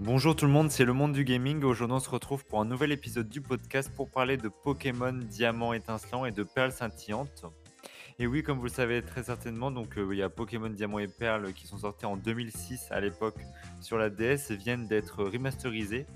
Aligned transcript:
Bonjour 0.00 0.34
tout 0.34 0.46
le 0.46 0.50
monde, 0.50 0.72
c'est 0.72 0.84
le 0.84 0.92
monde 0.92 1.12
du 1.12 1.22
gaming. 1.22 1.62
Aujourd'hui, 1.62 1.96
on 1.96 2.00
se 2.00 2.10
retrouve 2.10 2.44
pour 2.44 2.60
un 2.60 2.64
nouvel 2.64 2.90
épisode 2.90 3.28
du 3.28 3.40
podcast 3.40 3.92
pour 3.94 4.10
parler 4.10 4.36
de 4.36 4.48
Pokémon 4.48 5.12
Diamant 5.12 5.72
étincelant 5.72 6.24
et 6.24 6.32
de 6.32 6.42
Perles 6.42 6.72
scintillantes. 6.72 7.44
Et 8.18 8.26
oui, 8.26 8.42
comme 8.42 8.58
vous 8.58 8.64
le 8.64 8.70
savez 8.70 9.02
très 9.02 9.22
certainement, 9.22 9.70
donc 9.70 9.96
euh, 9.96 10.08
il 10.10 10.18
y 10.18 10.22
a 10.22 10.28
Pokémon 10.28 10.68
Diamant 10.68 10.98
et 10.98 11.06
Perles 11.06 11.52
qui 11.52 11.68
sont 11.68 11.78
sortis 11.78 12.06
en 12.06 12.16
2006 12.16 12.88
à 12.90 13.00
l'époque 13.00 13.38
sur 13.80 13.96
la 13.96 14.10
DS 14.10 14.50
viennent 14.50 14.88
d'être 14.88 15.22
remasterisés. 15.22 16.06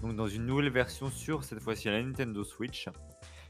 Donc 0.00 0.14
dans 0.14 0.28
une 0.28 0.46
nouvelle 0.46 0.70
version 0.70 1.10
sur 1.10 1.42
cette 1.42 1.60
fois-ci 1.60 1.88
la 1.88 2.00
Nintendo 2.00 2.44
Switch. 2.44 2.88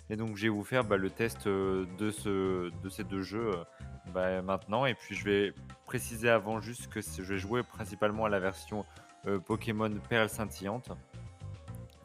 Et 0.09 0.16
donc 0.16 0.39
je 0.39 0.45
vais 0.45 0.48
vous 0.48 0.64
faire 0.64 0.82
bah, 0.82 0.96
le 0.96 1.11
test 1.11 1.46
euh, 1.46 1.84
de, 1.98 2.11
ce, 2.11 2.71
de 2.82 2.89
ces 2.89 3.05
deux 3.05 3.23
jeux 3.23 3.50
euh, 3.50 3.64
bah, 4.14 4.41
maintenant. 4.41 4.87
Et 4.87 4.95
puis 4.95 5.14
je 5.14 5.25
vais 5.25 5.53
préciser 5.84 6.30
avant 6.30 6.62
juste 6.62 6.89
que 6.89 7.03
je 7.03 7.23
vais 7.23 7.39
jouer 7.39 7.62
principalement 7.62 8.25
à 8.25 8.30
la 8.30 8.41
version 8.41 8.87
Pokémon 9.46 9.91
Perle 10.09 10.29
scintillante, 10.29 10.91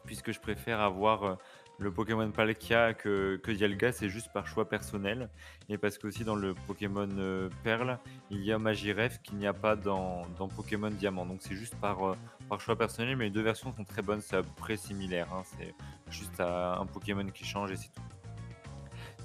puisque 0.04 0.32
je 0.32 0.40
préfère 0.40 0.80
avoir 0.80 1.24
euh, 1.24 1.34
le 1.78 1.92
Pokémon 1.92 2.30
Palkia 2.30 2.94
que, 2.94 3.36
que 3.42 3.52
Dialga, 3.52 3.92
c'est 3.92 4.08
juste 4.08 4.32
par 4.32 4.46
choix 4.46 4.68
personnel, 4.68 5.28
et 5.68 5.78
parce 5.78 5.98
qu'aussi 5.98 6.24
dans 6.24 6.34
le 6.34 6.54
Pokémon 6.54 7.08
euh, 7.18 7.48
Perle, 7.62 7.98
il 8.30 8.42
y 8.42 8.52
a 8.52 8.58
Magiref 8.58 9.20
qu'il 9.22 9.36
n'y 9.38 9.46
a 9.46 9.52
pas 9.52 9.76
dans, 9.76 10.22
dans, 10.38 10.48
Pokémon 10.48 10.90
Diamant, 10.90 11.26
donc 11.26 11.38
c'est 11.40 11.54
juste 11.54 11.76
par, 11.76 12.16
par 12.48 12.60
choix 12.60 12.76
personnel, 12.76 13.16
mais 13.16 13.24
les 13.24 13.30
deux 13.30 13.42
versions 13.42 13.72
sont 13.74 13.84
très 13.84 14.02
bonnes, 14.02 14.20
c'est 14.20 14.36
à 14.36 14.42
peu 14.42 14.50
près 14.56 14.76
similaire, 14.76 15.28
hein. 15.32 15.42
c'est 15.44 15.74
juste 16.10 16.40
un 16.40 16.86
Pokémon 16.86 17.26
qui 17.26 17.44
change 17.44 17.70
et 17.70 17.76
c'est 17.76 17.90
tout. 17.92 18.02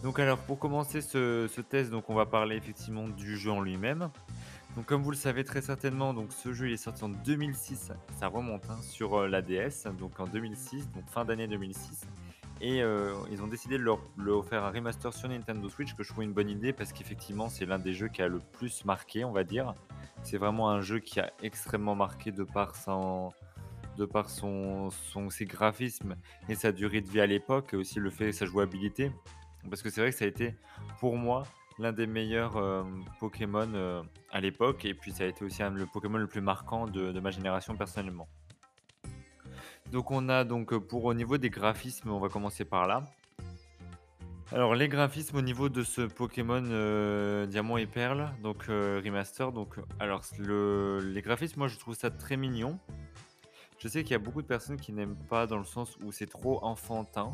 Donc 0.04 0.20
alors 0.20 0.38
pour 0.38 0.60
commencer 0.60 1.00
ce, 1.00 1.48
ce, 1.48 1.62
test, 1.62 1.90
donc 1.90 2.10
on 2.10 2.14
va 2.14 2.26
parler 2.26 2.58
effectivement 2.58 3.08
du 3.08 3.38
jeu 3.38 3.52
en 3.52 3.62
lui-même. 3.62 4.10
Donc 4.76 4.88
comme 4.88 5.04
vous 5.04 5.12
le 5.12 5.18
savez 5.18 5.44
très 5.44 5.62
certainement, 5.62 6.16
donc 6.16 6.32
ce 6.32 6.52
jeu 6.52 6.68
il 6.68 6.74
est 6.74 6.78
sorti 6.78 7.04
en 7.04 7.10
2006, 7.10 7.92
ça 8.20 8.28
remonte 8.28 8.68
hein, 8.72 8.82
sur 8.82 9.20
euh, 9.20 9.28
la 9.28 9.44
DS, 9.44 9.88
donc 10.00 10.20
en 10.20 10.26
2006, 10.26 10.90
donc 10.92 11.08
fin 11.10 11.26
d'année 11.26 11.48
2006. 11.48 12.02
Et 12.60 12.82
euh, 12.82 13.14
ils 13.30 13.44
ont 13.44 13.48
décidé 13.48 13.78
de 13.78 13.84
leur, 13.84 14.00
leur, 14.18 14.44
faire 14.46 14.64
un 14.64 14.72
remaster 14.72 15.14
sur 15.14 15.30
Nintendo 15.30 15.70
Switch, 15.70 15.94
que 15.94 16.02
je 16.02 16.10
trouve 16.10 16.24
une 16.24 16.34
bonne 16.34 16.50
idée 16.50 16.74
parce 16.74 16.92
qu'effectivement 16.92 17.50
c'est 17.50 17.66
l'un 17.66 17.78
des 17.78 17.94
jeux 17.94 18.08
qui 18.08 18.24
a 18.24 18.28
le 18.28 18.40
plus 18.40 18.84
marqué, 18.84 19.24
on 19.24 19.32
va 19.32 19.44
dire. 19.44 19.76
C'est 20.24 20.38
vraiment 20.38 20.72
un 20.72 20.82
jeu 20.82 20.98
qui 20.98 21.20
a 21.20 21.32
extrêmement 21.44 21.94
marqué 21.94 22.32
de 22.32 22.44
par 22.44 22.76
son, 22.76 23.32
de 23.98 24.06
par 24.06 24.32
son, 24.32 24.90
son, 24.90 25.30
ses 25.30 25.46
graphismes 25.46 26.16
et 26.50 26.56
sa 26.56 26.72
durée 26.72 27.02
de 27.02 27.10
vie 27.10 27.22
à 27.22 27.28
l'époque, 27.28 27.74
et 27.74 27.76
aussi 27.76 28.00
le 28.00 28.10
fait 28.10 28.28
de 28.28 28.32
sa 28.32 28.48
jouabilité. 28.48 29.12
Parce 29.70 29.84
que 29.84 29.90
c'est 29.90 30.02
vrai 30.02 30.12
que 30.12 30.18
ça 30.18 30.26
a 30.26 30.28
été, 30.28 30.56
pour 31.00 31.16
moi, 31.16 31.44
l'un 31.80 31.92
des 31.92 32.08
meilleurs 32.08 32.58
euh, 32.58 32.84
Pokémon 33.20 33.70
euh, 33.74 34.02
à 34.32 34.42
l'époque, 34.42 34.86
et 34.86 34.94
puis 34.94 35.12
ça 35.12 35.24
a 35.24 35.28
été 35.28 35.44
aussi 35.44 35.62
le 35.64 35.86
Pokémon 35.86 36.18
le 36.18 36.28
plus 36.28 36.42
marquant 36.42 36.88
de, 36.88 37.20
ma 37.20 37.32
génération 37.32 37.76
personnellement. 37.76 38.28
Donc 39.92 40.12
on 40.12 40.30
a 40.30 40.44
donc 40.44 40.76
pour 40.78 41.06
au 41.06 41.14
niveau 41.14 41.38
des 41.38 41.50
graphismes, 41.50 42.12
on 42.12 42.20
va 42.20 42.30
commencer 42.30 42.66
par 42.66 42.88
là. 42.88 43.04
Alors 44.52 44.76
les 44.76 44.88
graphismes 44.88 45.38
au 45.38 45.42
niveau 45.42 45.70
de 45.70 45.84
ce 45.84 46.02
Pokémon 46.02 46.64
euh, 46.64 47.46
Diamant 47.46 47.78
et 47.78 47.88
Perle, 47.88 48.30
donc 48.42 48.66
remaster, 48.68 49.52
donc 49.52 49.80
alors 50.00 50.22
le, 50.38 51.00
les 51.00 51.22
graphismes, 51.22 51.60
moi 51.60 51.68
je 51.68 51.78
trouve 51.78 51.96
ça 51.96 52.12
très 52.12 52.38
mignon. 52.38 52.80
Je 53.80 53.88
sais 53.88 54.04
qu'il 54.04 54.12
y 54.12 54.16
a 54.16 54.20
beaucoup 54.20 54.42
de 54.42 54.48
personnes 54.48 54.80
qui 54.80 54.94
n'aiment 54.94 55.18
pas 55.28 55.46
dans 55.46 55.58
le 55.58 55.66
sens 55.66 55.98
où 56.04 56.12
c'est 56.12 56.30
trop 56.30 56.64
enfantin. 56.64 57.34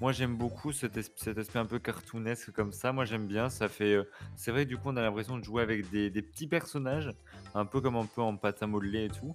Moi, 0.00 0.10
j'aime 0.10 0.36
beaucoup 0.36 0.72
cet, 0.72 0.96
aspect 0.96 1.58
un 1.58 1.66
peu 1.66 1.78
cartoonesque 1.78 2.50
comme 2.52 2.72
ça. 2.72 2.92
Moi, 2.92 3.04
j'aime 3.04 3.26
bien. 3.26 3.48
Ça 3.48 3.68
fait, 3.68 3.94
euh, 3.94 4.10
c'est 4.34 4.50
vrai, 4.50 4.64
du 4.64 4.76
coup, 4.76 4.88
on 4.88 4.96
a 4.96 5.02
l'impression 5.02 5.38
de 5.38 5.44
jouer 5.44 5.62
avec 5.62 5.88
des, 5.90 6.10
petits 6.10 6.48
personnages, 6.48 7.10
un 7.54 7.64
peu 7.64 7.80
comme 7.80 7.96
un 7.96 8.06
peu 8.06 8.20
en 8.20 8.36
pâte 8.36 8.62
à 8.62 8.66
modeler 8.66 9.04
et 9.04 9.08
tout. 9.08 9.34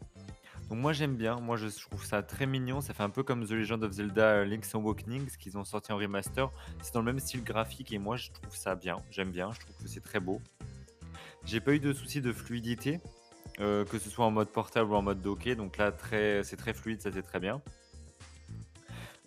Donc 0.69 0.79
moi, 0.79 0.91
j'aime 0.91 1.15
bien. 1.15 1.39
Moi, 1.39 1.55
je 1.55 1.67
trouve 1.67 2.05
ça 2.05 2.21
très 2.23 2.45
mignon. 2.45 2.81
Ça 2.81 2.93
fait 2.93 3.03
un 3.03 3.09
peu 3.09 3.23
comme 3.23 3.45
The 3.45 3.51
Legend 3.51 3.83
of 3.83 3.93
Zelda 3.93 4.21
euh, 4.21 4.45
Link's 4.45 4.75
Awakening, 4.75 5.29
ce 5.29 5.37
qu'ils 5.37 5.57
ont 5.57 5.63
sorti 5.63 5.93
en 5.93 5.97
remaster. 5.97 6.51
C'est 6.81 6.93
dans 6.93 6.99
le 6.99 7.05
même 7.05 7.19
style 7.19 7.43
graphique 7.43 7.93
et 7.93 7.97
moi, 7.97 8.17
je 8.17 8.29
trouve 8.31 8.55
ça 8.55 8.75
bien. 8.75 9.01
J'aime 9.11 9.31
bien. 9.31 9.51
Je 9.53 9.61
trouve 9.61 9.75
que 9.77 9.87
c'est 9.87 10.03
très 10.03 10.19
beau. 10.19 10.41
J'ai 11.45 11.61
pas 11.61 11.73
eu 11.73 11.79
de 11.79 11.93
soucis 11.93 12.21
de 12.21 12.33
fluidité, 12.33 12.99
euh, 13.61 13.85
que 13.85 13.97
ce 13.97 14.09
soit 14.09 14.25
en 14.25 14.31
mode 14.31 14.49
portable 14.49 14.91
ou 14.91 14.95
en 14.95 15.01
mode 15.01 15.21
docké. 15.21 15.55
Donc 15.55 15.77
là, 15.77 15.93
c'est 16.43 16.57
très 16.57 16.73
fluide, 16.73 17.01
ça 17.01 17.11
c'est 17.13 17.23
très 17.23 17.39
bien. 17.39 17.61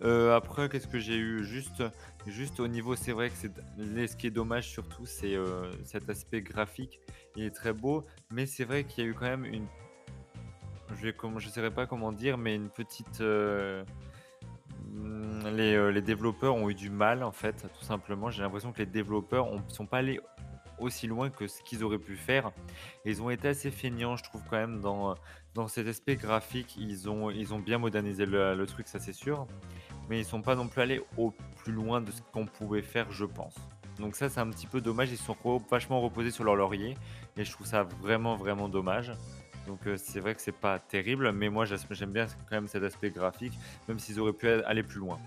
Euh, 0.04 0.36
après, 0.36 0.68
qu'est-ce 0.68 0.88
que 0.88 0.98
j'ai 0.98 1.16
eu 1.16 1.44
juste, 1.44 1.82
juste 2.26 2.58
au 2.60 2.66
niveau, 2.66 2.96
c'est 2.96 3.12
vrai 3.12 3.30
que 3.30 3.36
c'est 3.36 4.06
ce 4.06 4.16
qui 4.16 4.26
est 4.26 4.32
dommage 4.32 4.68
surtout, 4.68 5.06
c'est 5.06 5.36
euh, 5.36 5.70
cet 5.84 6.10
aspect 6.10 6.42
graphique. 6.42 7.00
Il 7.36 7.44
est 7.44 7.54
très 7.54 7.72
beau, 7.72 8.04
mais 8.30 8.46
c'est 8.46 8.64
vrai 8.64 8.84
qu'il 8.84 9.04
y 9.04 9.06
a 9.06 9.10
eu 9.10 9.14
quand 9.14 9.26
même 9.26 9.44
une. 9.44 9.66
Je 11.00 11.06
ne 11.06 11.38
je 11.38 11.68
pas 11.68 11.86
comment 11.86 12.12
dire, 12.12 12.36
mais 12.36 12.54
une 12.54 12.68
petite. 12.68 13.20
Euh, 13.20 13.84
les, 15.52 15.92
les, 15.92 16.02
développeurs 16.02 16.54
ont 16.54 16.69
eu 16.69 16.74
du 16.74 16.90
mal 16.90 17.22
en 17.22 17.32
fait, 17.32 17.66
tout 17.78 17.84
simplement. 17.84 18.30
J'ai 18.30 18.42
l'impression 18.42 18.72
que 18.72 18.78
les 18.78 18.86
développeurs 18.86 19.50
ne 19.50 19.60
sont 19.69 19.86
pas 19.86 19.98
allés 19.98 20.20
aussi 20.78 21.06
loin 21.06 21.30
que 21.30 21.46
ce 21.46 21.62
qu'ils 21.62 21.84
auraient 21.84 21.98
pu 21.98 22.16
faire. 22.16 22.50
ils 23.04 23.22
ont 23.22 23.30
été 23.30 23.48
assez 23.48 23.70
feignants, 23.70 24.16
je 24.16 24.24
trouve, 24.24 24.42
quand 24.50 24.56
même, 24.56 24.80
dans, 24.80 25.14
dans 25.54 25.69
cet 25.69 25.86
aspect 25.86 26.16
graphique. 26.16 26.76
Ils 26.76 27.08
ont, 27.08 27.30
ils 27.30 27.54
ont 27.54 27.58
bien 27.58 27.78
modernisé 27.78 28.26
le 28.26 28.64
truc, 28.66 28.88
ça 28.88 28.98
c'est 28.98 29.14
sûr 29.14 29.46
mais 30.08 30.18
ils 30.18 30.24
sont 30.24 30.42
pas 30.42 30.54
non 30.54 30.68
plus 30.68 30.82
allés 30.82 31.02
au 31.16 31.32
plus 31.62 31.72
loin 31.72 32.00
de 32.00 32.10
ce 32.10 32.20
qu'on 32.32 32.46
pouvait 32.46 32.82
faire, 32.82 33.10
je 33.10 33.24
pense. 33.24 33.54
Donc 33.98 34.16
ça, 34.16 34.28
c'est 34.28 34.40
un 34.40 34.48
petit 34.50 34.66
peu 34.66 34.80
dommage. 34.80 35.10
Ils 35.10 35.18
sont 35.18 35.36
vachement 35.70 36.00
reposés 36.00 36.30
sur 36.30 36.44
leur 36.44 36.56
laurier 36.56 36.96
et 37.36 37.44
je 37.44 37.52
trouve 37.52 37.66
ça 37.66 37.82
vraiment, 37.82 38.36
vraiment 38.36 38.68
dommage. 38.68 39.12
Donc 39.66 39.86
euh, 39.86 39.96
c'est 39.96 40.20
vrai 40.20 40.34
que 40.34 40.40
c'est 40.40 40.52
pas 40.52 40.78
terrible, 40.78 41.30
mais 41.32 41.48
moi 41.48 41.64
j'aime 41.64 42.10
bien 42.10 42.26
quand 42.48 42.56
même 42.56 42.66
cet 42.66 42.82
aspect 42.82 43.10
graphique, 43.10 43.52
même 43.88 43.98
s'ils 43.98 44.18
auraient 44.18 44.32
pu 44.32 44.48
aller 44.48 44.82
plus 44.82 44.98
loin. 44.98 45.20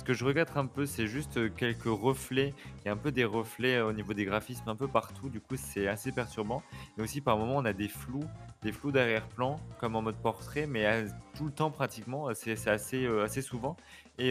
Ce 0.00 0.04
que 0.04 0.14
je 0.14 0.24
regrette 0.24 0.56
un 0.56 0.64
peu, 0.64 0.86
c'est 0.86 1.06
juste 1.06 1.36
euh, 1.36 1.50
quelques 1.54 1.84
reflets. 1.84 2.54
Il 2.78 2.86
y 2.86 2.88
a 2.88 2.92
un 2.92 2.96
peu 2.96 3.12
des 3.12 3.26
reflets 3.26 3.76
euh, 3.76 3.88
au 3.88 3.92
niveau 3.92 4.14
des 4.14 4.24
graphismes 4.24 4.66
un 4.70 4.74
peu 4.74 4.88
partout. 4.88 5.28
Du 5.28 5.42
coup, 5.42 5.56
c'est 5.58 5.88
assez 5.88 6.10
perturbant. 6.10 6.62
Et 6.96 7.02
aussi, 7.02 7.20
par 7.20 7.36
moments, 7.36 7.56
on 7.56 7.66
a 7.66 7.74
des 7.74 7.88
flous, 7.88 8.24
des 8.62 8.72
flous 8.72 8.92
d'arrière-plan, 8.92 9.60
comme 9.78 9.96
en 9.96 10.00
mode 10.00 10.16
portrait, 10.16 10.66
mais 10.66 10.86
euh, 10.86 11.06
tout 11.36 11.44
le 11.44 11.52
temps 11.52 11.70
pratiquement. 11.70 12.32
C'est 12.32 12.66
assez, 12.66 13.06
assez 13.06 13.42
souvent. 13.42 13.76
Et, 14.18 14.30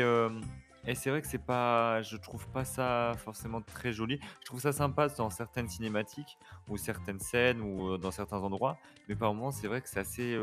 et 0.88 0.96
c'est 0.96 1.12
vrai 1.12 1.22
que 1.22 1.28
c'est 1.28 1.46
pas, 1.46 2.02
je 2.02 2.18
trouve 2.18 2.48
pas 2.48 2.66
ça 2.66 3.14
forcément 3.20 3.62
très 3.62 3.94
joli. 3.94 4.20
Je 4.42 4.46
trouve 4.46 4.62
ça 4.62 4.72
sympa 4.72 5.08
dans 5.10 5.30
certaines 5.30 5.70
cinématiques 5.70 6.40
ou 6.68 6.78
certaines 6.78 7.20
scènes 7.20 7.62
ou 7.62 7.98
dans 8.00 8.12
certains 8.12 8.40
endroits, 8.40 8.78
mais 9.08 9.16
par 9.16 9.34
moments 9.34 9.52
c'est 9.52 9.68
vrai 9.68 9.82
que 9.82 9.90
c'est 9.90 10.00
assez, 10.00 10.38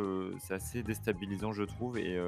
assez 0.51 0.83
déstabilisant, 0.83 1.53
je 1.53 1.63
trouve. 1.63 1.99
Et, 1.99 2.19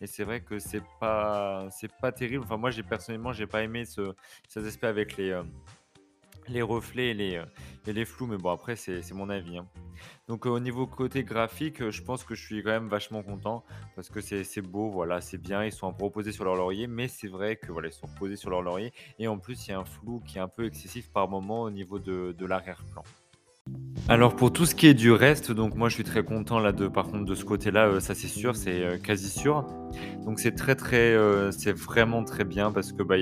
et 0.00 0.06
c'est 0.06 0.24
vrai 0.24 0.40
que 0.40 0.58
c'est 0.58 0.82
pas, 1.00 1.68
c'est 1.70 1.90
pas 2.00 2.12
terrible. 2.12 2.44
Enfin, 2.44 2.56
moi, 2.56 2.70
j'ai 2.70 2.82
personnellement, 2.82 3.32
j'ai 3.32 3.46
pas 3.46 3.62
aimé 3.62 3.84
ce, 3.84 4.14
cet 4.48 4.64
aspect 4.64 4.86
avec 4.86 5.16
les, 5.16 5.30
euh, 5.30 5.42
les 6.48 6.62
reflets 6.62 7.08
et 7.10 7.14
les, 7.14 7.36
euh, 7.36 7.44
les 7.86 8.04
flous. 8.04 8.26
Mais 8.26 8.36
bon, 8.38 8.50
après, 8.50 8.76
c'est, 8.76 9.02
mon 9.12 9.28
avis. 9.28 9.58
hein. 9.58 9.66
Donc, 10.28 10.46
euh, 10.46 10.50
au 10.50 10.60
niveau 10.60 10.86
côté 10.86 11.24
graphique, 11.24 11.90
je 11.90 12.02
pense 12.02 12.24
que 12.24 12.34
je 12.34 12.44
suis 12.44 12.62
quand 12.62 12.70
même 12.70 12.88
vachement 12.88 13.22
content 13.22 13.64
parce 13.96 14.08
que 14.08 14.20
c'est, 14.20 14.44
c'est 14.44 14.62
beau, 14.62 14.90
voilà, 14.90 15.20
c'est 15.20 15.38
bien. 15.38 15.64
Ils 15.64 15.72
sont 15.72 15.90
reposés 15.90 16.32
sur 16.32 16.44
leur 16.44 16.54
laurier, 16.56 16.86
mais 16.86 17.08
c'est 17.08 17.28
vrai 17.28 17.56
que 17.56 17.72
voilà, 17.72 17.88
ils 17.88 17.92
sont 17.92 18.06
reposés 18.06 18.36
sur 18.36 18.50
leur 18.50 18.62
laurier. 18.62 18.92
Et 19.18 19.28
en 19.28 19.38
plus, 19.38 19.66
il 19.66 19.70
y 19.70 19.74
a 19.74 19.78
un 19.78 19.84
flou 19.84 20.20
qui 20.20 20.38
est 20.38 20.40
un 20.40 20.48
peu 20.48 20.66
excessif 20.66 21.10
par 21.10 21.28
moment 21.28 21.62
au 21.62 21.70
niveau 21.70 21.98
de, 21.98 22.34
de 22.38 22.46
l'arrière-plan. 22.46 23.02
Alors 24.10 24.34
pour 24.34 24.50
tout 24.50 24.64
ce 24.64 24.74
qui 24.74 24.86
est 24.86 24.94
du 24.94 25.12
reste, 25.12 25.52
donc 25.52 25.74
moi 25.74 25.90
je 25.90 25.94
suis 25.94 26.04
très 26.04 26.24
content 26.24 26.60
là 26.60 26.72
de 26.72 26.88
par 26.88 27.08
contre 27.08 27.26
de 27.26 27.34
ce 27.34 27.44
côté-là, 27.44 27.88
euh, 27.88 28.00
ça 28.00 28.14
c'est 28.14 28.26
sûr, 28.26 28.56
c'est 28.56 28.82
euh, 28.82 28.96
quasi 28.96 29.28
sûr. 29.28 29.66
Donc 30.24 30.40
c'est 30.40 30.52
très 30.52 30.74
très, 30.76 31.12
euh, 31.12 31.50
c'est 31.50 31.72
vraiment 31.72 32.24
très 32.24 32.44
bien 32.44 32.72
parce 32.72 32.92
que 32.92 33.02
bah, 33.02 33.16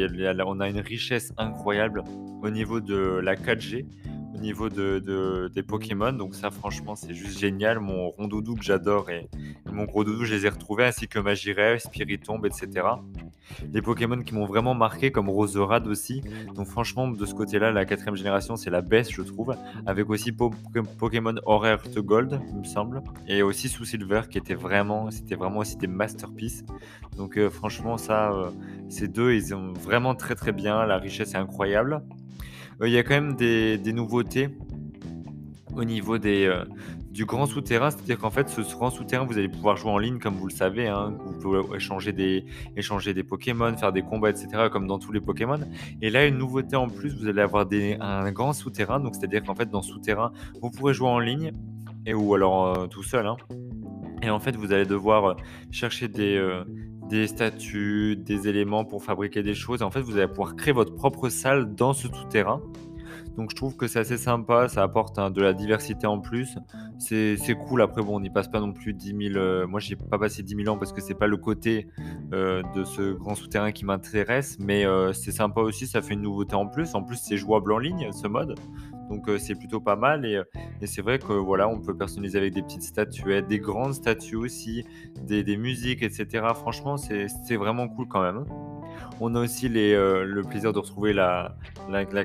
on 0.47 0.61
a 0.61 0.69
une 0.69 0.79
richesse 0.79 1.33
incroyable 1.39 2.05
au 2.41 2.51
niveau 2.51 2.81
de 2.81 2.95
la 2.95 3.35
4G 3.35 3.85
au 4.37 4.39
niveau 4.39 4.69
de, 4.69 5.51
des 5.53 5.63
Pokémon. 5.63 6.13
Donc 6.13 6.35
ça, 6.35 6.51
franchement, 6.51 6.95
c'est 6.95 7.15
juste 7.15 7.39
génial. 7.39 7.81
Mon 7.81 8.11
rondoudou 8.11 8.55
que 8.55 8.65
j'adore 8.65 9.11
et, 9.11 9.29
mon 9.73 9.85
gros 9.85 10.05
doudou, 10.05 10.25
je 10.25 10.35
les 10.35 10.47
ai 10.47 10.49
retrouvés, 10.49 10.85
ainsi 10.85 11.09
que 11.09 11.19
Magirev, 11.19 11.79
Spiritomb, 11.79 12.45
etc. 12.47 12.87
Les 13.73 13.83
Pokémon 13.83 14.21
qui 14.21 14.35
m'ont 14.35 14.47
vraiment 14.47 14.75
marqué, 14.75 15.11
comme 15.11 15.29
Roserade 15.29 15.87
aussi. 15.87 16.23
Donc 16.55 16.67
franchement, 16.67 17.09
de 17.09 17.27
ce 17.27 17.35
côté-là, 17.35 17.73
la 17.73 17.85
quatrième 17.85 18.17
génération, 18.17 18.57
c'est 18.57 18.71
la 18.71 18.81
baisse, 18.83 19.11
je 19.11 19.23
trouve. 19.23 19.55
Avec 19.87 20.09
aussi 20.11 20.33
Pokémon 20.33 21.35
Horaire 21.45 21.83
de 21.95 22.01
Gold, 22.01 22.41
il 22.49 22.59
me 22.59 22.65
semble. 22.65 23.03
Et 23.27 23.43
aussi 23.43 23.69
sous 23.69 23.85
Silver, 23.85 24.23
qui 24.31 24.39
était 24.39 24.55
vraiment, 24.55 25.11
c'était 25.11 25.37
vraiment 25.37 25.59
aussi 25.59 25.77
des 25.77 25.87
masterpieces. 25.87 26.65
Donc 27.17 27.39
euh, 27.39 27.51
franchement, 27.51 27.97
ça, 27.97 28.33
euh, 28.33 28.51
ces 28.89 29.09
deux, 29.09 29.33
ils 29.33 29.55
ont 29.55 29.73
vraiment 29.73 30.15
très 30.15 30.35
très 30.35 30.53
bien. 30.53 30.85
La 30.87 30.99
richesse 30.99 31.35
est 31.35 31.39
incroyable. 31.39 32.03
Euh, 32.83 32.89
il 32.89 32.93
y 32.93 32.99
a 32.99 33.03
quand 33.03 33.15
même 33.15 33.37
des, 33.37 33.93
nouveautés 33.93 34.51
au 35.77 35.85
niveau 35.85 36.19
des, 36.19 36.47
euh, 36.47 36.65
du 37.11 37.25
grand 37.25 37.47
souterrain, 37.47 37.91
c'est-à-dire 37.91 38.19
qu'en 38.19 38.31
fait, 38.31 38.49
ce 38.49 38.61
grand 38.61 38.91
souterrain, 38.91 39.25
vous 39.25 39.39
allez 39.39 39.49
pouvoir 39.49 39.77
jouer 39.77 39.91
en 39.91 39.99
ligne, 39.99 40.19
comme 40.19 40.35
vous 40.35 40.49
le 40.49 40.53
savez. 40.53 40.89
Hein, 40.89 41.15
vous 41.25 41.39
pouvez 41.39 41.61
échanger 41.77 42.13
des, 42.13 42.45
échanger 42.77 43.15
des 43.15 43.23
Pokémon, 43.23 43.77
faire 43.77 43.93
des 43.93 44.03
combats, 44.03 44.31
etc., 44.31 44.69
comme 44.73 44.87
dans 44.87 44.99
tous 44.99 45.13
les 45.13 45.21
Pokémon. 45.21 45.61
Et 46.03 46.11
là, 46.11 46.27
une 46.27 46.39
nouveauté 46.39 46.77
en 46.77 46.89
plus, 46.89 47.15
vous 47.19 47.29
allez 47.29 47.43
avoir 47.43 47.67
des, 47.67 47.97
un 48.01 48.31
grand 48.33 48.53
souterrain. 48.53 49.01
Donc, 49.01 49.15
c'est-à-dire 49.15 49.43
qu'en 49.43 49.55
fait, 49.55 49.71
dans 49.71 49.83
souterrain, 49.83 50.33
vous 50.61 50.71
pourrez 50.71 50.95
jouer 50.95 51.09
en 51.09 51.19
ligne 51.19 51.53
et 52.07 52.15
ou 52.15 52.35
alors 52.35 52.67
euh, 52.67 52.87
tout 52.87 53.03
seul. 53.03 53.27
Hein, 53.27 53.37
Et 54.23 54.31
en 54.31 54.41
fait, 54.41 54.57
vous 54.57 54.73
allez 54.73 54.87
devoir 54.87 55.37
chercher 55.71 56.09
des, 56.09 56.39
des 57.09 57.27
statues, 57.27 58.17
des 58.17 58.49
éléments 58.49 58.85
pour 58.85 59.05
fabriquer 59.05 59.43
des 59.43 59.55
choses. 59.55 59.83
en 59.83 59.91
fait, 59.91 60.01
vous 60.01 60.17
allez 60.17 60.29
pouvoir 60.29 60.57
créer 60.57 60.73
votre 60.73 60.95
propre 60.95 61.29
salle 61.29 61.75
dans 61.75 61.93
ce 61.93 62.09
tout-terrain. 62.09 62.61
Donc 63.37 63.51
je 63.51 63.57
trouve 63.57 63.77
que 63.77 63.87
c'est 63.87 63.99
assez 63.99 64.17
sympa, 64.17 64.69
ça 64.69 64.83
apporte 64.83 65.19
hein, 65.19 65.31
de 65.31 65.43
la 65.43 65.53
diversité 65.53 66.07
en 66.07 66.21
plus. 66.21 66.57
C'est 66.99 67.37
cool, 67.67 67.83
après 67.83 68.03
bon, 68.03 68.17
on 68.17 68.21
n'y 68.21 68.31
passe 68.31 68.49
pas 68.49 68.61
non 68.61 68.73
plus 68.73 68.95
10 68.95 69.33
000... 69.33 69.37
Euh, 69.37 69.67
moi, 69.67 69.79
j'ai 69.79 69.97
pas 69.97 70.19
passé 70.19 70.43
10 70.43 70.57
000 70.65 70.69
ans 70.75 70.79
parce 70.79 70.93
que 70.93 71.03
c'est 71.03 71.15
pas 71.15 71.27
le 71.27 71.37
côté 71.37 71.89
euh, 72.33 72.63
de 72.75 72.85
ce 72.85 73.13
grand 73.13 73.35
souterrain 73.35 73.73
qui 73.73 73.85
m'intéresse, 73.85 74.57
mais 74.59 74.87
euh, 74.87 75.13
c'est 75.13 75.33
sympa 75.33 75.61
aussi, 75.61 75.87
ça 75.87 76.01
fait 76.01 76.15
une 76.15 76.23
nouveauté 76.23 76.55
en 76.55 76.67
plus. 76.67 76.95
En 76.95 77.03
plus, 77.03 77.17
c'est 77.17 77.37
jouable 77.37 77.73
en 77.73 77.79
ligne, 77.79 78.11
ce 78.13 78.27
mode. 78.27 78.55
Donc 79.11 79.31
c'est 79.39 79.55
plutôt 79.55 79.81
pas 79.81 79.95
mal 79.95 80.27
et, 80.27 80.41
c'est 80.85 81.01
vrai 81.01 81.21
que 81.21 81.33
voilà, 81.33 81.69
on 81.69 81.79
peut 81.79 81.97
personnaliser 81.97 82.39
avec 82.39 82.55
des 82.55 82.63
petites 82.63 82.83
statuettes, 82.83 83.47
des 83.47 83.61
grandes 83.61 83.95
statues 83.95 84.35
aussi, 84.35 84.85
des, 85.23 85.45
des 85.45 85.57
musiques, 85.57 86.03
etc. 86.03 86.45
Franchement, 86.55 86.97
c'est 86.97 87.57
vraiment 87.57 87.87
cool 87.87 88.09
quand 88.09 88.23
même. 88.23 88.45
On 89.21 89.35
a 89.35 89.41
aussi 89.41 89.71
euh, 89.75 90.25
le 90.25 90.43
plaisir 90.43 90.73
de 90.73 90.79
retrouver 90.79 91.13
la, 91.13 91.57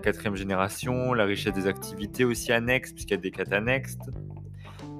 quatrième 0.01 0.35
génération, 0.35 1.13
la 1.13 1.25
richesse 1.25 1.53
des 1.53 1.67
activités 1.67 2.25
aussi 2.25 2.51
annexes, 2.51 2.91
puisqu'il 2.91 3.13
y 3.13 3.17
a 3.17 3.21
des 3.21 3.31
quêtes 3.31 3.53
annexes. 3.53 3.97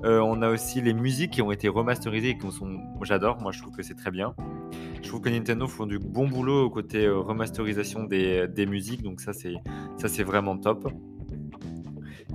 Euh, 0.04 0.20
on 0.20 0.42
a 0.42 0.50
aussi 0.50 0.82
les 0.82 0.94
musiques 0.94 1.32
qui 1.32 1.42
ont 1.42 1.52
été 1.52 1.68
remasterisées 1.68 2.30
et 2.30 2.38
qui 2.38 2.50
sont. 2.52 2.80
J'adore, 3.04 3.40
moi 3.42 3.52
je 3.52 3.62
trouve 3.62 3.76
que 3.76 3.84
c'est 3.84 3.96
très 3.96 4.10
bien. 4.10 4.34
Je 5.04 5.08
trouve 5.08 5.22
que 5.22 5.30
Nintendo 5.30 5.68
font 5.68 5.86
du 5.86 6.00
bon 6.00 6.28
boulot 6.28 6.70
côté 6.70 7.06
euh, 7.06 7.20
remasterisation 7.20 8.06
des, 8.06 8.48
des 8.48 8.66
musiques, 8.66 9.04
donc 9.04 9.20
ça 9.22 9.34
c'est 9.34 10.24
vraiment 10.24 10.58
top. 10.58 10.92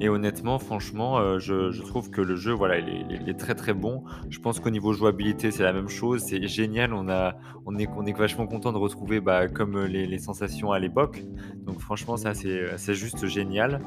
Et 0.00 0.08
honnêtement, 0.08 0.58
franchement, 0.58 1.18
euh, 1.18 1.38
je, 1.38 1.80
trouve 1.82 2.10
que 2.10 2.20
le 2.20 2.36
jeu, 2.36 2.52
voilà, 2.52 2.78
il 2.78 3.28
est, 3.28 3.38
très 3.38 3.54
très 3.54 3.72
bon. 3.72 4.04
Je 4.28 4.38
pense 4.38 4.60
qu'au 4.60 4.68
niveau 4.68 4.92
jouabilité, 4.92 5.50
c'est 5.50 5.62
la 5.62 5.72
même 5.72 5.88
chose. 5.88 6.22
C'est 6.22 6.46
génial. 6.46 6.92
On, 6.92 7.08
a, 7.08 7.36
on, 7.64 7.78
est, 7.78 7.88
on 7.96 8.04
est 8.04 8.16
vachement 8.16 8.46
content 8.46 8.72
de 8.72 8.78
retrouver 8.78 9.20
bah, 9.20 9.48
comme 9.48 9.84
les, 9.86 10.18
sensations 10.18 10.72
à 10.72 10.78
l'époque. 10.78 11.24
Donc 11.64 11.80
franchement, 11.80 12.16
ça 12.16 12.32
c'est 12.34 12.94
juste 12.94 13.26
génial. 13.26 13.80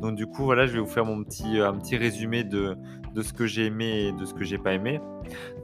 Donc 0.00 0.14
du 0.14 0.26
coup, 0.26 0.44
voilà, 0.44 0.66
je 0.66 0.72
vais 0.72 0.80
vous 0.80 0.86
faire 0.86 1.04
mon 1.04 1.24
petit, 1.24 1.58
un 1.60 1.74
petit 1.74 1.96
résumé 1.96 2.44
de, 2.44 2.76
de 3.18 3.22
ce 3.24 3.32
que 3.32 3.46
j'ai 3.46 3.66
aimé 3.66 4.06
et 4.06 4.12
de 4.12 4.24
ce 4.24 4.32
que 4.32 4.44
j'ai 4.44 4.58
pas 4.58 4.72
aimé. 4.72 5.00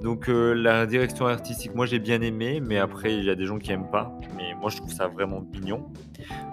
Donc 0.02 0.28
euh, 0.28 0.52
la 0.54 0.86
direction 0.86 1.26
artistique, 1.26 1.72
moi 1.72 1.86
j'ai 1.86 2.00
bien 2.00 2.20
aimé, 2.20 2.60
mais 2.60 2.78
après 2.78 3.14
il 3.14 3.24
y 3.24 3.30
a 3.30 3.36
des 3.36 3.46
gens 3.46 3.58
qui 3.58 3.70
aiment 3.70 3.90
pas. 3.90 4.12
Mais 4.36 4.54
moi 4.60 4.70
je 4.70 4.78
trouve 4.78 4.92
ça 4.92 5.06
vraiment 5.06 5.40
mignon. 5.40 5.86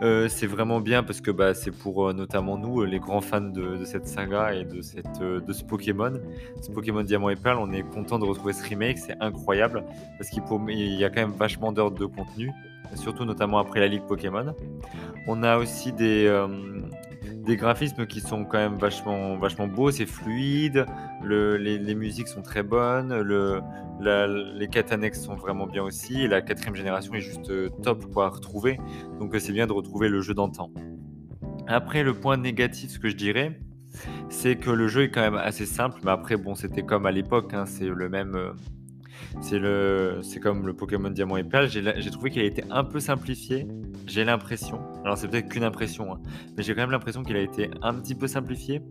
Euh, 0.04 0.28
c'est 0.30 0.46
vraiment 0.46 0.80
bien 0.80 1.02
parce 1.02 1.20
que 1.20 1.32
bah, 1.32 1.56
c'est 1.56 1.72
pour 1.72 2.08
euh, 2.08 2.14
notamment 2.14 2.56
nous, 2.56 2.84
les 2.84 3.00
grands 3.00 3.22
fans 3.22 3.42
de, 3.42 3.84
cette 3.84 4.08
saga 4.08 4.54
et 4.54 4.64
de, 4.64 4.82
cette, 4.82 5.20
de 5.20 5.54
ce 5.54 5.64
Pokémon, 5.64 6.14
ce 6.62 6.70
Pokémon 6.70 7.02
Diamant 7.02 7.32
et 7.32 7.36
Perle. 7.36 7.58
On 7.60 7.72
est 7.74 7.84
content 7.84 8.20
de 8.20 8.26
retrouver 8.26 8.54
ce 8.54 8.64
remake, 8.64 9.00
c'est 9.00 9.20
incroyable 9.20 9.84
parce 10.20 10.30
qu'il 10.30 10.44
y 11.00 11.04
a 11.04 11.10
quand 11.10 11.22
même 11.22 11.32
vachement 11.32 11.72
d'heures 11.72 11.92
de 11.92 12.06
contenu, 12.06 12.52
surtout 12.94 13.26
notamment 13.26 13.58
après 13.58 13.80
la 13.80 13.88
Ligue 13.88 14.06
Pokémon. 14.08 14.54
On 15.28 15.42
a 15.42 15.58
aussi 15.58 15.94
des 15.94 16.28
des 17.46 17.56
graphismes 17.56 18.06
qui 18.06 18.22
sont 18.22 18.46
quand 18.46 18.58
même 18.58 18.78
vachement, 18.78 19.38
vachement 19.38 19.68
beaux, 19.68 19.92
c'est 19.92 20.06
fluide, 20.06 20.86
les, 21.24 21.96
musiques 21.96 22.28
sont 22.28 22.42
très 22.42 22.64
bonnes, 22.64 23.14
le, 23.20 23.62
les 24.56 24.68
quêtes 24.68 24.92
annexes 24.92 25.24
sont 25.24 25.36
vraiment 25.36 25.66
bien 25.66 25.84
aussi, 25.84 26.28
la 26.28 26.42
quatrième 26.42 26.76
génération 26.76 27.14
est 27.14 27.22
juste 27.22 27.50
euh, 27.50 27.70
top 27.84 28.06
pour 28.12 28.24
à 28.24 28.30
retrouver, 28.30 28.80
donc 29.20 29.34
euh, 29.34 29.40
c'est 29.40 29.54
bien 29.54 29.68
de 29.68 29.74
retrouver 29.74 30.10
le 30.10 30.22
jeu 30.22 30.34
d'antan. 30.34 30.72
Après, 31.68 32.04
le 32.04 32.14
point 32.14 32.38
négatif, 32.38 32.92
ce 32.92 33.00
que 33.00 33.10
je 33.10 33.16
dirais, 33.16 33.60
c'est 34.30 34.56
que 34.56 34.70
le 34.70 34.88
jeu 34.88 35.04
est 35.04 35.12
quand 35.12 35.22
même 35.22 35.36
assez 35.36 35.66
simple, 35.66 36.00
mais 36.04 36.12
après, 36.12 36.38
bon, 36.38 36.56
c'était 36.56 36.84
comme 36.84 37.06
à 37.06 37.12
l'époque, 37.12 37.54
hein, 37.54 37.66
c'est 37.66 37.88
le 37.88 38.10
même... 38.10 38.36
Euh, 38.36 38.52
c'est 39.40 39.60
le, 39.60 40.20
c'est 40.24 40.42
comme 40.42 40.68
le 40.68 40.74
Pokémon 40.74 41.10
Diamant 41.10 41.38
et 41.38 41.44
Perle. 41.44 41.70
J'ai 41.70 42.12
trouvé 42.12 42.32
qu'il 42.32 42.42
a 42.42 42.46
été 42.46 42.64
un 42.70 42.84
peu 42.84 43.00
simplifié. 43.00 43.66
J'ai 44.06 44.26
l'impression. 44.26 44.82
Alors 45.04 45.18
c'est 45.18 45.28
peut-être 45.28 45.50
qu'une 45.50 45.64
impression, 45.64 46.14
hein, 46.14 46.20
mais 46.56 46.64
j'ai 46.64 46.74
quand 46.74 46.82
même 46.82 46.92
l'impression 46.92 47.24
qu'il 47.24 47.36
a 47.36 47.42
été 47.42 47.70
un 47.82 47.94
petit 47.96 48.16
peu 48.16 48.28
simplifié. 48.28 48.82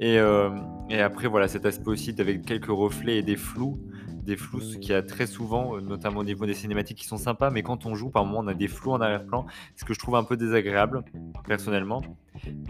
Et, 0.00 0.18
euh, 0.18 0.50
et, 0.88 1.00
après 1.00 1.26
voilà 1.26 1.48
cet 1.48 1.66
aspect 1.66 1.88
aussi 1.88 2.14
avec 2.18 2.44
quelques 2.44 2.66
reflets 2.66 3.18
et 3.18 3.22
des 3.22 3.36
flous, 3.36 3.80
des 4.28 4.36
flous 4.36 4.60
ce 4.60 4.76
qu'il 4.76 4.90
y 4.90 4.94
a 4.94 5.02
très 5.02 5.26
souvent, 5.26 5.76
euh, 5.76 5.80
notamment 5.80 6.20
au 6.20 6.24
niveau 6.24 6.46
des 6.46 6.54
cinématiques 6.54 6.98
qui 6.98 7.06
sont 7.06 7.16
sympas, 7.16 7.50
mais 7.50 7.62
quand 7.62 7.86
on 7.86 7.94
joue 7.94 8.10
par 8.10 8.24
moment 8.24 8.40
on 8.40 8.46
a 8.46 8.54
des 8.54 8.68
flous 8.68 8.92
en 8.92 9.00
arrière-plan, 9.00 9.46
ce 9.74 9.84
que 9.84 9.94
je 9.94 9.98
trouve 9.98 10.16
un 10.16 10.24
peu 10.24 10.36
désagréable 10.36 11.02
personnellement. 11.46 12.02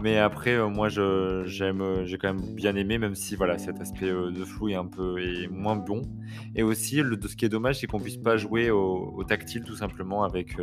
Mais 0.01 0.17
après, 0.17 0.55
euh, 0.55 0.67
moi, 0.67 0.89
j'aime, 0.89 1.81
euh, 1.81 2.05
j'ai 2.05 2.17
quand 2.17 2.33
même 2.33 2.55
bien 2.55 2.75
aimé, 2.75 2.97
même 2.97 3.15
si 3.15 3.35
voilà, 3.35 3.57
cet 3.57 3.79
aspect 3.81 4.09
euh, 4.09 4.31
de 4.31 4.43
flou 4.43 4.69
est 4.69 4.75
un 4.75 4.85
peu 4.85 5.19
est 5.19 5.47
moins 5.47 5.75
bon. 5.75 6.01
Et 6.55 6.63
aussi, 6.63 7.01
le, 7.01 7.19
ce 7.21 7.35
qui 7.35 7.45
est 7.45 7.49
dommage, 7.49 7.79
c'est 7.79 7.87
qu'on 7.87 7.99
puisse 7.99 8.17
pas 8.17 8.37
jouer 8.37 8.71
au, 8.71 9.23
tactile 9.27 9.63
tout 9.63 9.75
simplement 9.75 10.23
avec, 10.23 10.55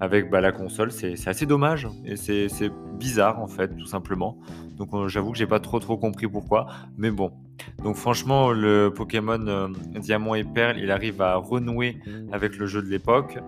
avec 0.00 0.30
bah, 0.30 0.40
la 0.40 0.50
console. 0.50 0.90
C'est 0.90 1.28
assez 1.28 1.46
dommage 1.46 1.86
et 2.04 2.16
c'est 2.16 2.70
bizarre 2.98 3.38
en 3.40 3.46
fait, 3.46 3.76
tout 3.76 3.86
simplement. 3.86 4.38
Donc, 4.76 4.90
j'avoue 5.08 5.32
que 5.32 5.38
j'ai 5.38 5.46
pas 5.46 5.60
trop 5.60 5.78
trop 5.78 5.96
compris 5.96 6.26
pourquoi. 6.26 6.66
Mais 6.96 7.10
bon. 7.10 7.32
Donc, 7.82 7.96
franchement, 7.96 8.52
le 8.52 8.92
Pokémon 8.94 9.70
Diamant 9.94 10.34
et 10.34 10.44
Perle, 10.44 10.78
il 10.78 10.90
arrive 10.90 11.20
à 11.22 11.36
renouer 11.36 11.98
avec 12.32 12.56
le 12.56 12.66
jeu 12.66 12.82
de 12.82 12.88
l'époque. 12.88 13.38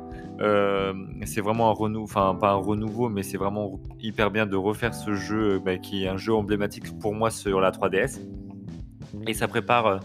Euh, 0.41 0.93
c'est 1.25 1.41
vraiment 1.41 1.71
un 1.71 1.73
renouveau, 1.73 2.05
enfin 2.05 2.37
pas 2.41 2.53
un 2.53 2.57
renouveau, 2.57 3.09
mais 3.09 3.23
c'est 3.23 3.39
vraiment 3.39 3.81
hyper 4.01 4.31
bien 4.31 4.47
de 4.47 4.57
refaire 4.57 4.95
ce 4.95 5.15
jeu 5.15 5.59
bah, 5.59 5.79
qui 5.79 6.05
est 6.05 6.09
un 6.09 6.17
jeu 6.17 6.33
emblématique 6.33 6.97
pour 7.01 7.15
moi 7.15 7.31
sur 7.31 7.61
la 7.61 7.71
3DS. 7.71 8.21
Et 9.27 9.35
ça 9.35 9.49
prépare 9.49 9.87
euh, 9.87 9.99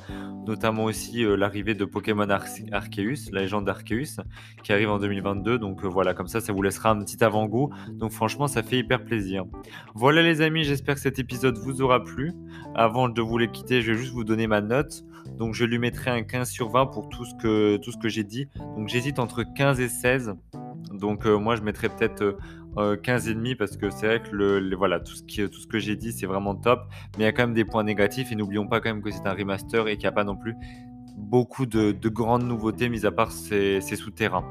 notamment 0.48 0.86
aussi 0.86 1.24
euh, 1.24 1.36
l'arrivée 1.36 1.74
de 1.74 1.86
Pokémon 1.86 2.28
Arceus, 2.30 3.32
la 3.32 3.42
légende 3.42 3.66
d'Arceus, 3.66 4.22
qui 4.64 4.74
arrive 4.74 4.90
en 4.90 5.00
2022. 5.00 5.60
Donc 5.60 5.84
voilà, 5.84 6.14
comme 6.14 6.28
ça, 6.28 6.42
ça 6.42 6.54
vous 6.54 6.62
laissera 6.62 6.92
un 6.92 7.04
petit 7.04 7.24
avant-goût. 7.24 7.72
Donc 7.92 8.12
franchement, 8.12 8.48
ça 8.48 8.64
fait 8.64 8.78
hyper 8.78 9.04
plaisir. 9.04 9.46
Voilà 9.96 10.22
les 10.22 10.42
amis, 10.42 10.64
j'espère 10.64 10.96
que 10.96 11.02
cet 11.02 11.20
épisode 11.20 11.58
vous 11.58 11.82
aura 11.82 12.04
plu. 12.04 12.34
Avant 12.76 13.10
de 13.10 13.22
vous 13.22 13.38
les 13.38 13.50
quitter, 13.50 13.82
je 13.82 13.92
vais 13.92 13.98
juste 13.98 14.14
vous 14.14 14.24
donner 14.24 14.48
ma 14.48 14.62
note. 14.62 15.04
Donc 15.38 15.54
je 15.54 15.66
lui 15.66 15.80
mettrai 15.80 16.12
un 16.12 16.24
15 16.24 16.50
sur 16.50 16.70
20 16.70 16.88
pour 16.88 17.10
tout 17.10 17.26
ce 17.26 17.36
que, 17.36 18.10
j'ai 18.10 18.24
dit. 18.24 18.48
Donc 18.78 18.90
j'hésite 18.90 19.20
entre 19.20 19.44
15 19.44 19.80
et 19.80 19.90
16. 19.90 20.36
Donc 20.92 21.26
euh, 21.26 21.38
moi 21.38 21.56
je 21.56 21.62
mettrais 21.62 21.90
peut-être 21.90 22.38
15 22.76 23.28
euh, 23.28 23.32
et 23.32 23.36
demi 23.36 23.56
parce 23.56 23.78
que 23.78 23.90
c'est 23.90 24.08
vrai 24.08 24.22
que 24.22 24.36
le, 24.36 24.76
voilà, 24.76 25.00
tout 25.00 25.14
ce, 25.14 25.24
qui, 25.24 25.48
tout 25.50 25.60
ce 25.60 25.68
que 25.68 25.80
j'ai 25.80 25.96
dit 25.96 26.12
c'est 26.12 26.26
vraiment 26.26 26.56
top. 26.56 26.86
Mais 27.18 27.24
il 27.24 27.26
y 27.26 27.30
a 27.30 27.32
quand 27.32 27.44
même 27.44 27.54
des 27.54 27.66
points 27.66 27.84
négatifs 27.84 28.32
et 28.32 28.36
n'oublions 28.36 28.68
pas 28.68 28.82
quand 28.82 28.90
même 28.90 29.02
que 29.02 29.12
c'est 29.12 29.26
un 29.26 29.34
remaster 29.34 29.88
et 29.88 29.94
qu'il 29.94 30.04
n'y 30.04 30.08
a 30.08 30.12
pas 30.14 30.24
non 30.24 30.36
plus 30.36 30.56
beaucoup 31.18 31.66
de, 31.66 31.92
grandes 32.10 32.44
nouveautés 32.44 32.90
mis 32.90 33.06
à 33.06 33.12
part 33.12 33.32
ces, 33.32 33.82
souterrains. 33.82 34.46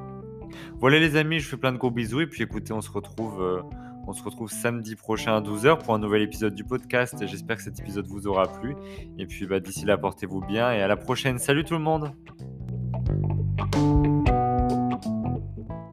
Voilà 0.79 0.99
les 0.99 1.17
amis, 1.17 1.41
je 1.41 1.49
fais 1.49 1.57
plein 1.57 1.73
de 1.73 1.79
gros 1.79 1.91
bisous 1.91 2.21
et 2.21 2.27
puis 2.27 2.43
écoutez, 2.43 2.73
on 2.73 2.81
se 2.81 2.91
retrouve... 2.91 3.43
Euh, 3.43 3.63
on 4.05 4.13
se 4.13 4.23
retrouve 4.25 4.51
samedi 4.51 4.97
prochain 4.97 5.37
à 5.37 5.41
12h 5.41 5.79
pour 5.79 5.95
un 5.95 6.01
nouvel 6.01 6.23
épisode 6.23 6.57
du 6.57 6.65
podcast. 6.65 7.25
J'espère 7.25 7.59
que 7.59 7.63
cet 7.63 7.79
épisode 7.79 8.07
vous 8.09 8.27
aura 8.27 8.49
plu. 8.49 8.75
Et 9.17 9.27
puis 9.27 9.47
bah, 9.47 9.61
d'ici 9.61 9.85
là, 9.85 9.97
portez-vous 9.97 10.41
bien 10.41 10.73
et 10.73 10.83
à 10.83 10.89
la 10.89 10.97
prochaine. 10.97 11.39
Salut 11.39 11.65
tout 11.65 11.75
le 11.75 11.81
monde 11.81 12.13